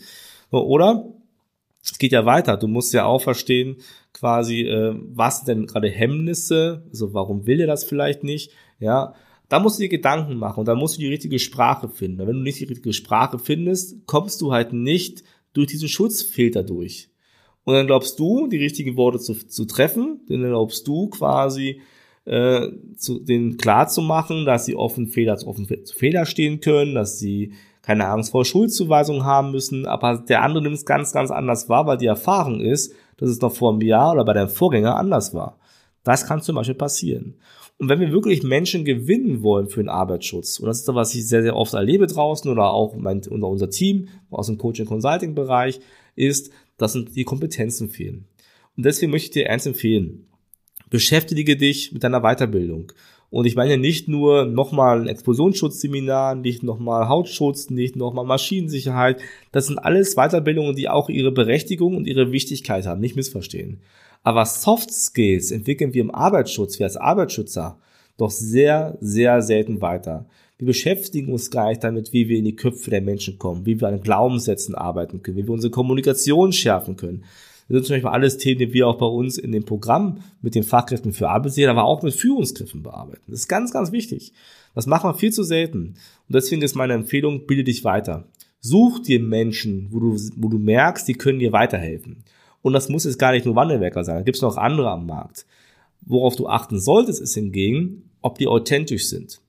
Oder 0.51 1.05
es 1.83 1.97
geht 1.97 2.11
ja 2.11 2.25
weiter. 2.25 2.57
Du 2.57 2.67
musst 2.67 2.93
ja 2.93 3.05
auch 3.05 3.21
verstehen, 3.21 3.77
quasi, 4.13 4.61
äh, 4.61 4.95
was 5.13 5.43
denn 5.43 5.65
gerade 5.65 5.89
Hemmnisse, 5.89 6.83
also 6.89 7.13
warum 7.13 7.47
will 7.47 7.61
er 7.61 7.67
das 7.67 7.83
vielleicht 7.83 8.23
nicht, 8.23 8.51
ja. 8.79 9.13
Da 9.49 9.59
musst 9.59 9.79
du 9.79 9.81
dir 9.81 9.89
Gedanken 9.89 10.37
machen 10.37 10.61
und 10.61 10.65
da 10.67 10.75
musst 10.75 10.95
du 10.95 11.01
die 11.01 11.09
richtige 11.09 11.37
Sprache 11.37 11.89
finden. 11.89 12.19
wenn 12.19 12.37
du 12.37 12.41
nicht 12.41 12.61
die 12.61 12.65
richtige 12.65 12.93
Sprache 12.93 13.37
findest, 13.37 14.07
kommst 14.07 14.39
du 14.39 14.53
halt 14.53 14.71
nicht 14.71 15.23
durch 15.51 15.67
diesen 15.67 15.89
Schutzfilter 15.89 16.63
durch. 16.63 17.09
Und 17.65 17.73
dann 17.73 17.85
glaubst 17.85 18.17
du, 18.17 18.47
die 18.47 18.57
richtigen 18.57 18.95
Worte 18.95 19.19
zu, 19.19 19.33
zu 19.33 19.65
treffen, 19.65 20.21
dann 20.29 20.41
glaubst 20.41 20.87
du 20.87 21.09
quasi, 21.09 21.81
äh, 22.25 22.67
zu, 22.97 23.19
denen 23.19 23.57
klar 23.57 23.87
zu 23.87 24.01
machen, 24.01 24.45
dass 24.45 24.65
sie 24.65 24.75
offen 24.75 25.07
Fehler 25.07 25.37
zu 25.37 25.47
offen 25.47 25.67
zu 25.67 25.95
Fehler 25.95 26.25
stehen 26.25 26.59
können, 26.61 26.95
dass 26.95 27.19
sie 27.19 27.53
keine 27.81 28.07
Angst 28.07 28.31
vor 28.31 28.45
Schuldzuweisung 28.45 29.25
haben 29.25 29.51
müssen, 29.51 29.87
aber 29.87 30.17
der 30.17 30.43
andere 30.43 30.63
nimmt 30.63 30.75
es 30.75 30.85
ganz, 30.85 31.11
ganz 31.13 31.31
anders 31.31 31.67
wahr, 31.67 31.87
weil 31.87 31.97
die 31.97 32.05
Erfahrung 32.05 32.61
ist, 32.61 32.93
dass 33.17 33.29
es 33.29 33.41
noch 33.41 33.53
vor 33.53 33.71
einem 33.71 33.81
Jahr 33.81 34.13
oder 34.13 34.23
bei 34.23 34.33
deinem 34.33 34.49
Vorgänger 34.49 34.95
anders 34.95 35.33
war. 35.33 35.57
Das 36.03 36.25
kann 36.25 36.41
zum 36.41 36.55
Beispiel 36.55 36.75
passieren. 36.75 37.35
Und 37.77 37.89
wenn 37.89 37.99
wir 37.99 38.11
wirklich 38.11 38.43
Menschen 38.43 38.85
gewinnen 38.85 39.41
wollen 39.41 39.67
für 39.67 39.81
den 39.81 39.89
Arbeitsschutz, 39.89 40.59
und 40.59 40.67
das 40.67 40.79
ist 40.79 40.87
das, 40.87 40.95
was 40.95 41.15
ich 41.15 41.27
sehr, 41.27 41.41
sehr 41.41 41.55
oft 41.55 41.73
erlebe 41.73 42.05
draußen 42.05 42.51
oder 42.51 42.71
auch 42.71 42.95
mein, 42.95 43.21
unser 43.27 43.71
Team 43.71 44.07
aus 44.29 44.45
dem 44.45 44.59
Coaching-Consulting-Bereich, 44.59 45.79
ist, 46.15 46.51
dass 46.77 46.93
die 46.93 47.23
Kompetenzen 47.23 47.89
fehlen. 47.89 48.27
Und 48.77 48.85
deswegen 48.85 49.11
möchte 49.11 49.25
ich 49.25 49.31
dir 49.31 49.49
eins 49.49 49.65
empfehlen. 49.65 50.27
Beschäftige 50.91 51.55
dich 51.55 51.93
mit 51.93 52.03
deiner 52.03 52.19
Weiterbildung. 52.19 52.91
Und 53.31 53.45
ich 53.45 53.55
meine 53.55 53.77
nicht 53.77 54.10
nur 54.10 54.45
nochmal 54.45 55.01
ein 55.01 55.07
Explosionsschutzseminar, 55.07 56.36
nicht 56.36 56.63
nochmal 56.63 57.07
Hautschutz, 57.07 57.69
nicht 57.69 57.95
nochmal 57.95 58.25
Maschinensicherheit. 58.25 59.21
Das 59.53 59.67
sind 59.67 59.79
alles 59.79 60.15
Weiterbildungen, 60.15 60.75
die 60.75 60.89
auch 60.89 61.07
ihre 61.07 61.31
Berechtigung 61.31 61.95
und 61.95 62.07
ihre 62.07 62.33
Wichtigkeit 62.33 62.86
haben, 62.86 63.00
nicht 63.00 63.15
missverstehen. 63.15 63.79
Aber 64.21 64.45
Soft 64.45 64.91
Skills 64.91 65.51
entwickeln 65.51 65.93
wir 65.93 66.01
im 66.01 66.13
Arbeitsschutz, 66.13 66.77
wir 66.77 66.86
als 66.86 66.98
Arbeitsschützer, 66.98 67.79
doch 68.17 68.29
sehr, 68.29 68.98
sehr 69.00 69.41
selten 69.41 69.79
weiter. 69.79 70.25
Wir 70.57 70.67
beschäftigen 70.67 71.31
uns 71.31 71.50
gar 71.50 71.69
nicht 71.69 71.86
damit, 71.86 72.12
wie 72.12 72.27
wir 72.27 72.38
in 72.38 72.45
die 72.45 72.57
Köpfe 72.57 72.91
der 72.91 73.01
Menschen 73.01 73.39
kommen, 73.39 73.65
wie 73.65 73.79
wir 73.79 73.88
an 73.88 74.01
Glaubenssätzen 74.01 74.75
arbeiten 74.75 75.24
können, 75.24 75.38
wie 75.38 75.48
wir 75.48 75.53
unsere 75.53 75.71
Kommunikation 75.71 76.51
schärfen 76.51 76.98
können. 76.98 77.24
Das 77.71 77.79
sind 77.79 77.85
zum 77.85 77.95
Beispiel 77.95 78.09
alles 78.09 78.37
Themen, 78.37 78.59
die 78.59 78.73
wir 78.73 78.87
auch 78.87 78.97
bei 78.97 79.05
uns 79.05 79.37
in 79.37 79.51
dem 79.51 79.63
Programm 79.63 80.19
mit 80.41 80.55
den 80.55 80.63
Fachkräften 80.63 81.13
für 81.13 81.29
Arbeit 81.29 81.53
sehen, 81.53 81.69
aber 81.69 81.85
auch 81.85 82.03
mit 82.03 82.13
Führungskräften 82.13 82.83
bearbeiten. 82.83 83.23
Das 83.27 83.41
ist 83.41 83.47
ganz, 83.47 83.71
ganz 83.71 83.91
wichtig. 83.91 84.33
Das 84.75 84.87
machen 84.87 85.09
wir 85.09 85.13
viel 85.13 85.31
zu 85.31 85.43
selten. 85.43 85.95
Und 86.27 86.35
deswegen 86.35 86.61
ist 86.61 86.75
meine 86.75 86.93
Empfehlung, 86.93 87.45
bilde 87.45 87.63
dich 87.63 87.83
weiter. 87.83 88.27
Such 88.59 88.99
dir 88.99 89.19
Menschen, 89.19 89.87
wo 89.91 89.99
du, 89.99 90.19
wo 90.35 90.49
du 90.49 90.59
merkst, 90.59 91.07
die 91.07 91.13
können 91.13 91.39
dir 91.39 91.51
weiterhelfen. 91.51 92.23
Und 92.61 92.73
das 92.73 92.89
muss 92.89 93.05
jetzt 93.05 93.19
gar 93.19 93.31
nicht 93.31 93.45
nur 93.45 93.55
Wandelwerker 93.55 94.03
sein, 94.03 94.17
da 94.17 94.21
gibt 94.21 94.35
es 94.35 94.41
noch 94.41 94.57
andere 94.57 94.89
am 94.91 95.05
Markt. 95.07 95.45
Worauf 96.01 96.35
du 96.35 96.47
achten 96.47 96.79
solltest, 96.79 97.21
ist 97.21 97.33
hingegen, 97.33 98.09
ob 98.21 98.37
die 98.37 98.47
authentisch 98.47 99.07
sind. 99.07 99.41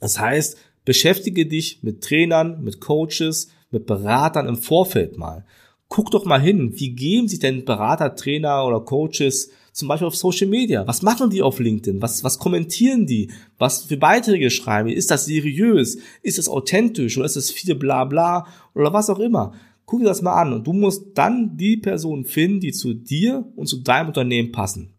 Das 0.00 0.18
heißt, 0.18 0.56
beschäftige 0.84 1.46
dich 1.46 1.82
mit 1.82 2.02
Trainern, 2.02 2.62
mit 2.64 2.80
Coaches, 2.80 3.50
mit 3.70 3.86
Beratern 3.86 4.48
im 4.48 4.56
Vorfeld 4.56 5.16
mal. 5.18 5.44
Guck 5.90 6.10
doch 6.12 6.24
mal 6.24 6.40
hin, 6.40 6.72
wie 6.76 6.90
geben 6.90 7.26
sich 7.26 7.40
denn 7.40 7.64
Berater, 7.64 8.14
Trainer 8.14 8.64
oder 8.64 8.78
Coaches 8.78 9.50
zum 9.72 9.88
Beispiel 9.88 10.06
auf 10.06 10.14
Social 10.14 10.46
Media? 10.46 10.86
Was 10.86 11.02
machen 11.02 11.30
die 11.30 11.42
auf 11.42 11.58
LinkedIn? 11.58 12.00
Was, 12.00 12.22
was 12.22 12.38
kommentieren 12.38 13.06
die? 13.06 13.28
Was 13.58 13.86
für 13.86 13.96
Beiträge 13.96 14.50
schreiben 14.50 14.88
die? 14.88 14.94
Ist 14.94 15.10
das 15.10 15.24
seriös? 15.24 15.98
Ist 16.22 16.38
es 16.38 16.48
authentisch? 16.48 17.18
Oder 17.18 17.26
ist 17.26 17.34
es 17.34 17.50
viele 17.50 17.74
bla 17.74 18.04
bla? 18.04 18.46
Oder 18.72 18.92
was 18.92 19.10
auch 19.10 19.18
immer? 19.18 19.52
Guck 19.84 19.98
dir 19.98 20.06
das 20.06 20.22
mal 20.22 20.40
an 20.40 20.52
und 20.52 20.64
du 20.64 20.72
musst 20.72 21.06
dann 21.14 21.56
die 21.56 21.76
Personen 21.76 22.24
finden, 22.24 22.60
die 22.60 22.70
zu 22.70 22.94
dir 22.94 23.44
und 23.56 23.66
zu 23.66 23.78
deinem 23.78 24.06
Unternehmen 24.08 24.52
passen. 24.52 24.90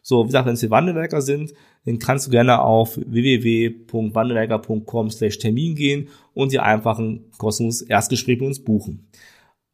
So, 0.00 0.22
wie 0.22 0.28
gesagt, 0.28 0.46
wenn 0.46 0.54
es 0.54 0.60
die 0.60 0.70
Wandelwerker 0.70 1.22
sind, 1.22 1.54
dann 1.86 1.98
kannst 1.98 2.28
du 2.28 2.30
gerne 2.30 2.60
auf 2.60 2.96
www.wandelwerker.com 3.04 5.10
slash 5.10 5.38
Termin 5.38 5.74
gehen 5.74 6.06
und 6.34 6.52
dir 6.52 6.62
einfach 6.62 7.00
ein 7.00 7.24
kostenloses 7.36 7.82
Erstgespräch 7.82 8.38
mit 8.38 8.46
uns 8.46 8.60
buchen. 8.60 9.08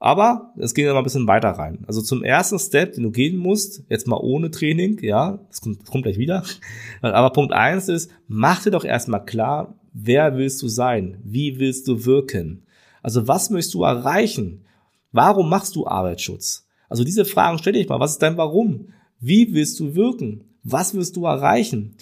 Aber 0.03 0.53
es 0.57 0.75
geht 0.75 0.85
noch 0.87 0.95
mal 0.95 0.99
ein 0.99 1.05
bisschen 1.05 1.29
weiter 1.29 1.51
rein. 1.51 1.85
Also 1.87 2.03
zum 2.03 2.25
ersten 2.25 2.59
Step, 2.59 2.95
den 2.95 3.05
du 3.05 3.13
gehen 3.13 3.37
musst, 3.37 3.85
jetzt 3.89 4.09
mal 4.09 4.17
ohne 4.17 4.51
Training, 4.51 4.99
ja, 5.01 5.39
das 5.49 5.61
kommt, 5.61 5.81
das 5.81 5.91
kommt 5.91 6.03
gleich 6.03 6.19
wieder. 6.19 6.43
Aber 7.03 7.31
Punkt 7.31 7.53
eins 7.53 7.89
ist, 7.89 8.11
mach 8.27 8.65
dir 8.65 8.73
doch 8.73 8.85
erstmal 8.85 9.25
klar, 9.25 9.77
wer 9.93 10.37
willst 10.37 10.61
du 10.61 10.67
sein? 10.67 11.19
Wie 11.23 11.61
willst 11.61 11.87
du 11.87 12.05
wirken? 12.05 12.65
Also 13.01 13.29
was 13.29 13.51
möchtest 13.51 13.75
du 13.75 13.85
erreichen? 13.85 14.65
Warum 15.13 15.49
machst 15.49 15.77
du 15.77 15.87
Arbeitsschutz? 15.87 16.67
Also 16.89 17.05
diese 17.05 17.25
Fragen 17.25 17.59
stelle 17.59 17.79
ich 17.79 17.89
mal. 17.89 18.01
Was 18.01 18.11
ist 18.11 18.23
dein 18.23 18.37
Warum? 18.37 18.89
Wie 19.21 19.55
willst 19.55 19.79
du 19.79 19.95
wirken? 19.95 20.43
Was 20.65 20.95
willst 20.95 21.15
du 21.15 21.27
erreichen? 21.27 21.95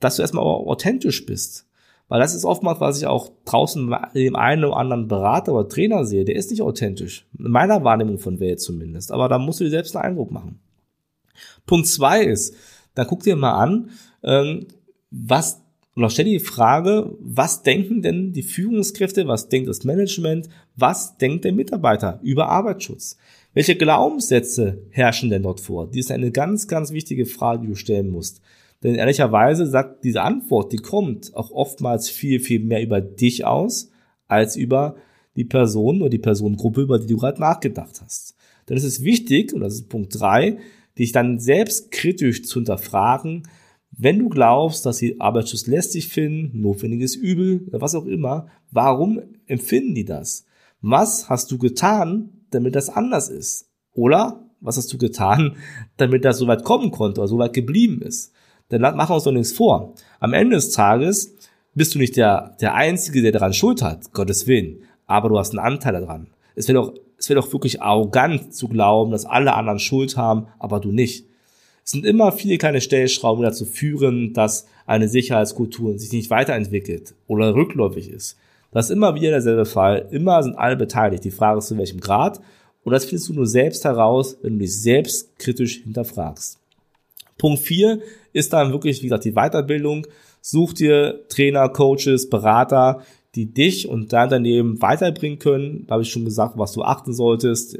Dass 0.00 0.16
du 0.16 0.22
erstmal 0.22 0.42
authentisch 0.42 1.24
bist. 1.24 1.68
Weil 2.08 2.20
das 2.20 2.34
ist 2.34 2.44
oftmals, 2.44 2.80
was 2.80 2.98
ich 2.98 3.06
auch 3.06 3.32
draußen 3.44 3.94
dem 4.14 4.36
einen 4.36 4.64
oder 4.64 4.76
anderen 4.76 5.08
Berater 5.08 5.54
oder 5.54 5.68
Trainer 5.68 6.04
sehe, 6.04 6.24
der 6.24 6.36
ist 6.36 6.50
nicht 6.50 6.62
authentisch. 6.62 7.26
In 7.38 7.50
meiner 7.50 7.82
Wahrnehmung 7.82 8.18
von 8.18 8.40
Welt 8.40 8.60
zumindest. 8.60 9.10
Aber 9.10 9.28
da 9.28 9.38
musst 9.38 9.60
du 9.60 9.64
dir 9.64 9.70
selbst 9.70 9.96
einen 9.96 10.04
Eindruck 10.04 10.30
machen. 10.30 10.60
Punkt 11.66 11.86
zwei 11.86 12.22
ist, 12.22 12.54
dann 12.94 13.06
guck 13.06 13.22
dir 13.22 13.36
mal 13.36 13.54
an, 13.54 13.90
ähm, 14.22 14.66
was 15.10 15.64
auch 15.96 16.10
stell 16.10 16.24
dir 16.24 16.38
die 16.38 16.44
Frage, 16.44 17.16
was 17.20 17.62
denken 17.62 18.02
denn 18.02 18.32
die 18.32 18.42
Führungskräfte, 18.42 19.28
was 19.28 19.48
denkt 19.48 19.68
das 19.68 19.84
Management, 19.84 20.48
was 20.74 21.16
denkt 21.18 21.44
der 21.44 21.52
Mitarbeiter 21.52 22.18
über 22.22 22.48
Arbeitsschutz? 22.48 23.16
Welche 23.52 23.76
Glaubenssätze 23.76 24.82
herrschen 24.90 25.30
denn 25.30 25.44
dort 25.44 25.60
vor? 25.60 25.88
Die 25.88 26.00
ist 26.00 26.10
eine 26.10 26.32
ganz, 26.32 26.66
ganz 26.66 26.90
wichtige 26.90 27.26
Frage, 27.26 27.62
die 27.62 27.68
du 27.68 27.76
stellen 27.76 28.10
musst. 28.10 28.40
Denn 28.84 28.94
ehrlicherweise 28.94 29.66
sagt 29.66 30.04
diese 30.04 30.22
Antwort, 30.22 30.72
die 30.72 30.76
kommt, 30.76 31.34
auch 31.34 31.50
oftmals 31.50 32.10
viel, 32.10 32.38
viel 32.38 32.60
mehr 32.60 32.82
über 32.82 33.00
dich 33.00 33.46
aus, 33.46 33.90
als 34.28 34.56
über 34.56 34.96
die 35.36 35.44
Person 35.44 36.02
oder 36.02 36.10
die 36.10 36.18
Personengruppe, 36.18 36.82
über 36.82 36.98
die 36.98 37.06
du 37.06 37.16
gerade 37.16 37.40
nachgedacht 37.40 38.02
hast. 38.02 38.36
Denn 38.68 38.76
es 38.76 38.84
ist 38.84 39.02
wichtig, 39.02 39.52
und 39.54 39.62
das 39.62 39.74
ist 39.74 39.88
Punkt 39.88 40.18
drei, 40.20 40.58
dich 40.98 41.12
dann 41.12 41.40
selbst 41.40 41.90
kritisch 41.90 42.44
zu 42.44 42.60
hinterfragen, 42.60 43.48
wenn 43.96 44.18
du 44.18 44.28
glaubst, 44.28 44.84
dass 44.86 44.98
sie 44.98 45.20
Arbeitsschutz 45.20 45.66
lästig 45.66 46.08
finden, 46.08 46.60
notwendiges 46.60 47.14
Übel, 47.14 47.66
was 47.70 47.94
auch 47.94 48.06
immer, 48.06 48.48
warum 48.70 49.20
empfinden 49.46 49.94
die 49.94 50.04
das? 50.04 50.44
Was 50.80 51.30
hast 51.30 51.50
du 51.50 51.58
getan, 51.58 52.44
damit 52.50 52.74
das 52.74 52.90
anders 52.90 53.30
ist? 53.30 53.70
Oder 53.92 54.44
was 54.60 54.76
hast 54.76 54.92
du 54.92 54.98
getan, 54.98 55.56
damit 55.96 56.24
das 56.24 56.38
so 56.38 56.46
weit 56.46 56.64
kommen 56.64 56.90
konnte 56.90 57.20
oder 57.20 57.28
so 57.28 57.38
weit 57.38 57.54
geblieben 57.54 58.02
ist? 58.02 58.32
Denn 58.70 58.80
machen 58.80 59.10
wir 59.10 59.14
uns 59.14 59.24
doch 59.24 59.32
nichts 59.32 59.52
vor. 59.52 59.94
Am 60.20 60.32
Ende 60.32 60.56
des 60.56 60.70
Tages 60.70 61.34
bist 61.74 61.94
du 61.94 61.98
nicht 61.98 62.16
der, 62.16 62.56
der 62.60 62.74
Einzige, 62.74 63.22
der 63.22 63.32
daran 63.32 63.52
Schuld 63.52 63.82
hat, 63.82 64.12
Gottes 64.12 64.46
Willen. 64.46 64.82
Aber 65.06 65.28
du 65.28 65.38
hast 65.38 65.50
einen 65.50 65.64
Anteil 65.64 65.92
daran. 65.92 66.28
Es 66.54 66.68
wäre 66.68 66.78
doch, 66.78 66.94
es 67.18 67.28
wäre 67.28 67.40
doch 67.40 67.52
wirklich 67.52 67.82
arrogant 67.82 68.54
zu 68.54 68.68
glauben, 68.68 69.10
dass 69.10 69.26
alle 69.26 69.54
anderen 69.54 69.78
Schuld 69.78 70.16
haben, 70.16 70.46
aber 70.58 70.80
du 70.80 70.92
nicht. 70.92 71.26
Es 71.84 71.90
sind 71.90 72.06
immer 72.06 72.32
viele 72.32 72.56
kleine 72.56 72.80
Stellschrauben, 72.80 73.42
die 73.42 73.48
dazu 73.48 73.66
führen, 73.66 74.32
dass 74.32 74.66
eine 74.86 75.08
Sicherheitskultur 75.08 75.98
sich 75.98 76.12
nicht 76.12 76.30
weiterentwickelt 76.30 77.14
oder 77.26 77.54
rückläufig 77.54 78.08
ist. 78.08 78.38
Das 78.72 78.86
ist 78.86 78.90
immer 78.90 79.14
wieder 79.14 79.30
derselbe 79.30 79.66
Fall. 79.66 80.08
Immer 80.10 80.42
sind 80.42 80.56
alle 80.56 80.76
beteiligt. 80.76 81.24
Die 81.24 81.30
Frage 81.30 81.58
ist, 81.58 81.68
zu 81.68 81.78
welchem 81.78 82.00
Grad. 82.00 82.40
Und 82.82 82.92
das 82.92 83.04
findest 83.04 83.28
du 83.28 83.34
nur 83.34 83.46
selbst 83.46 83.84
heraus, 83.84 84.36
wenn 84.42 84.54
du 84.54 84.58
dich 84.60 84.80
selbst 84.80 85.38
kritisch 85.38 85.82
hinterfragst. 85.82 86.58
Punkt 87.44 87.58
4 87.58 88.00
ist 88.32 88.54
dann 88.54 88.72
wirklich, 88.72 89.02
wie 89.02 89.08
gesagt, 89.08 89.26
die 89.26 89.32
Weiterbildung. 89.32 90.06
Such 90.40 90.72
dir 90.72 91.28
Trainer, 91.28 91.68
Coaches, 91.68 92.30
Berater, 92.30 93.02
die 93.34 93.52
dich 93.52 93.86
und 93.86 94.14
dein 94.14 94.28
Unternehmen 94.28 94.80
weiterbringen 94.80 95.38
können. 95.38 95.84
Da 95.86 95.92
habe 95.92 96.04
ich 96.04 96.10
schon 96.10 96.24
gesagt, 96.24 96.56
was 96.56 96.72
du 96.72 96.80
achten 96.80 97.12
solltest. 97.12 97.78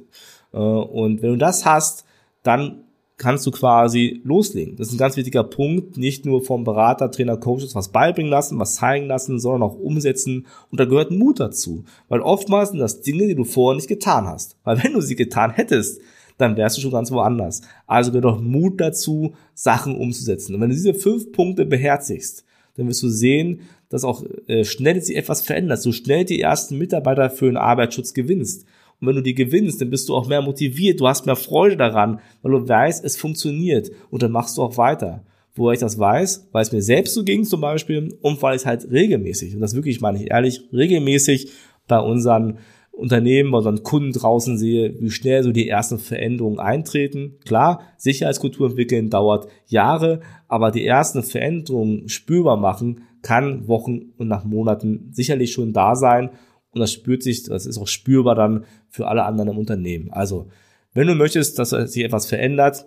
Äh, 0.53 0.59
und 0.59 1.23
wenn 1.23 1.31
du 1.31 1.39
das 1.39 1.65
hast, 1.65 2.05
dann 2.43 2.85
kannst 3.17 3.47
du 3.47 3.53
quasi 3.53 4.21
loslegen. 4.23 4.77
Das 4.77 4.89
ist 4.89 4.93
ein 4.93 4.99
ganz 4.99 5.17
wichtiger 5.17 5.45
Punkt, 5.45 5.97
nicht 5.97 6.27
nur 6.27 6.45
vom 6.45 6.65
Berater, 6.65 7.11
Trainer, 7.11 7.39
Coaches 7.39 7.75
was 7.75 7.89
beibringen 7.89 8.31
lassen, 8.31 8.59
was 8.59 8.75
zeigen 8.75 9.07
lassen, 9.07 9.41
sondern 9.41 9.63
auch 9.63 9.79
umsetzen. 9.79 10.47
Und 10.71 10.79
da 10.79 10.85
gehört 10.85 11.11
Mut 11.11 11.41
dazu. 11.41 11.85
Weil 12.11 12.21
oftmals 12.21 12.69
sind 12.69 12.81
das 12.81 13.01
Dinge, 13.01 13.29
die 13.29 13.35
du 13.35 13.45
vorher 13.45 13.77
nicht 13.77 13.89
getan 13.89 14.27
hast. 14.27 14.59
Weil 14.63 14.85
wenn 14.85 14.93
du 14.93 15.01
sie 15.01 15.17
getan 15.17 15.53
hättest, 15.53 16.03
dann 16.39 16.57
wärst 16.57 16.77
du 16.77 16.81
schon 16.81 16.91
ganz 16.91 17.11
woanders. 17.11 17.63
Also 17.87 18.11
gehört 18.11 18.27
auch 18.27 18.41
Mut 18.41 18.81
dazu, 18.81 19.35
Sachen 19.55 19.97
umzusetzen. 19.97 20.55
Und 20.55 20.61
wenn 20.61 20.71
du 20.71 20.75
diese 20.75 20.95
fünf 20.95 21.33
Punkte 21.33 21.65
beherzigst, 21.65 22.45
dann 22.77 22.89
wirst 22.89 23.03
du 23.03 23.09
sehen, 23.09 23.61
dass 23.89 24.05
auch 24.05 24.25
äh, 24.49 24.65
schnell 24.65 25.01
sich 25.01 25.17
etwas 25.17 25.43
verändert, 25.43 25.81
so 25.81 25.93
schnell 25.93 26.25
die 26.25 26.41
ersten 26.41 26.77
Mitarbeiter 26.79 27.31
für 27.31 27.47
den 27.47 27.57
Arbeitsschutz 27.57 28.15
gewinnst. 28.15 28.67
Und 29.01 29.09
wenn 29.09 29.17
du 29.17 29.23
die 29.23 29.35
gewinnst, 29.35 29.81
dann 29.81 29.91
bist 29.91 30.09
du 30.09 30.15
auch 30.15 30.27
mehr 30.27 30.43
motiviert, 30.43 31.01
du 31.01 31.07
hast 31.07 31.27
mehr 31.27 31.37
Freude 31.37 31.77
daran, 31.77 32.21
weil 32.43 32.53
du 32.53 32.69
weißt, 32.69 33.05
es 33.05 33.17
funktioniert 33.17 33.91
und 34.11 34.23
dann 34.23 34.33
machst 34.33 34.57
du 34.57 34.63
auch 34.63 34.77
weiter. 34.77 35.23
Wo 35.57 35.71
ich 35.71 35.79
das 35.79 35.99
weiß, 35.99 36.49
weil 36.51 36.63
es 36.63 36.73
mir 36.73 36.83
selbst 36.83 37.15
so 37.15 37.23
ging 37.23 37.45
zum 37.45 37.61
Beispiel 37.61 38.17
und 38.23 38.43
weil 38.43 38.57
ich 38.57 38.67
halt 38.67 38.91
regelmäßig, 38.91 39.55
und 39.55 39.61
das 39.61 39.77
wirklich 39.77 40.01
meine 40.01 40.21
ich 40.21 40.31
ehrlich, 40.33 40.63
regelmäßig 40.73 41.53
bei 41.87 42.01
unseren 42.01 42.59
Unternehmen, 42.97 43.51
bei 43.51 43.59
unseren 43.59 43.83
Kunden 43.83 44.13
draußen 44.13 44.57
sehe, 44.57 44.95
wie 45.01 45.11
schnell 45.11 45.43
so 45.43 45.53
die 45.53 45.69
ersten 45.69 45.99
Veränderungen 45.99 46.61
eintreten. 46.61 47.39
Klar, 47.45 47.83
Sicherheitskultur 47.97 48.69
entwickeln 48.69 49.11
dauert 49.11 49.49
Jahre, 49.67 50.21
aber 50.49 50.71
die 50.71 50.87
ersten 50.87 51.23
Veränderungen 51.23 52.09
spürbar 52.09 52.57
machen 52.57 53.03
kann 53.23 53.67
Wochen 53.69 54.13
und 54.19 54.29
nach 54.29 54.45
Monaten 54.45 55.09
sicherlich 55.13 55.53
schon 55.53 55.73
da 55.73 55.97
sein 55.97 56.31
und 56.75 56.81
das 56.81 56.93
spürt 56.93 57.23
sich, 57.23 57.45
das 57.45 57.67
ist 57.67 57.79
auch 57.79 57.87
spürbar 57.87 58.35
dann 58.35 58.65
für 58.89 59.07
alle 59.07 59.25
anderen 59.25 59.51
im 59.51 59.59
Unternehmen. 59.59 60.11
Also, 60.13 60.49
wenn 60.93 61.07
du 61.07 61.15
möchtest, 61.15 61.59
dass 61.59 61.71
sich 61.71 62.05
etwas 62.05 62.27
verändert, 62.27 62.87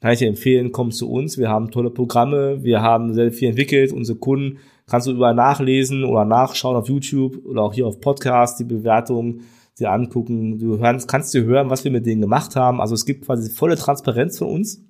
kann 0.00 0.12
ich 0.12 0.18
dir 0.18 0.28
empfehlen, 0.28 0.72
komm 0.72 0.90
zu 0.90 1.10
uns. 1.10 1.38
Wir 1.38 1.48
haben 1.48 1.70
tolle 1.70 1.90
Programme, 1.90 2.62
wir 2.64 2.82
haben 2.82 3.14
sehr 3.14 3.32
viel 3.32 3.48
entwickelt. 3.48 3.92
Unsere 3.92 4.18
Kunden 4.18 4.58
kannst 4.88 5.06
du 5.06 5.12
überall 5.12 5.34
nachlesen 5.34 6.04
oder 6.04 6.24
nachschauen 6.24 6.76
auf 6.76 6.88
YouTube 6.88 7.44
oder 7.44 7.62
auch 7.62 7.74
hier 7.74 7.86
auf 7.86 8.00
Podcast, 8.00 8.58
die 8.60 8.64
Bewertungen 8.64 9.42
dir 9.78 9.90
angucken. 9.90 10.58
Du 10.58 10.78
hörst, 10.78 11.08
kannst 11.08 11.34
dir 11.34 11.44
hören, 11.44 11.70
was 11.70 11.84
wir 11.84 11.90
mit 11.90 12.06
denen 12.06 12.20
gemacht 12.20 12.56
haben. 12.56 12.80
Also 12.80 12.94
es 12.94 13.04
gibt 13.04 13.26
quasi 13.26 13.50
volle 13.50 13.76
Transparenz 13.76 14.38
von 14.38 14.48
uns. 14.48 14.82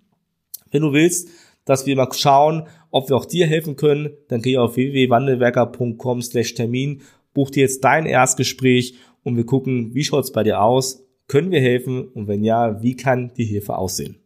Wenn 0.70 0.82
du 0.82 0.92
willst, 0.92 1.28
dass 1.64 1.86
wir 1.86 1.96
mal 1.96 2.08
schauen, 2.12 2.68
ob 2.90 3.08
wir 3.08 3.16
auch 3.16 3.26
dir 3.26 3.46
helfen 3.46 3.76
können, 3.76 4.10
dann 4.28 4.42
geh 4.42 4.56
auf 4.58 4.76
www.wandelwerker.com 4.76 6.22
slash 6.22 6.54
Termin, 6.54 7.02
buch 7.34 7.50
dir 7.50 7.62
jetzt 7.62 7.82
dein 7.82 8.06
Erstgespräch 8.06 8.94
und 9.24 9.36
wir 9.36 9.44
gucken, 9.44 9.94
wie 9.94 10.04
schaut's 10.04 10.32
bei 10.32 10.44
dir 10.44 10.62
aus, 10.62 11.04
können 11.26 11.50
wir 11.50 11.60
helfen 11.60 12.06
und 12.06 12.28
wenn 12.28 12.44
ja, 12.44 12.82
wie 12.82 12.94
kann 12.94 13.32
die 13.36 13.44
Hilfe 13.44 13.76
aussehen? 13.76 14.25